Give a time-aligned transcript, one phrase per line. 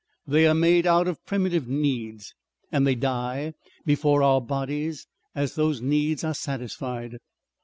[0.25, 2.33] They are made out of primitive needs
[2.71, 3.53] and they die
[3.85, 7.19] before our bodies as those needs are satisfied.